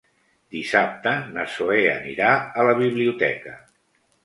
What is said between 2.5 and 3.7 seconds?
a la biblioteca.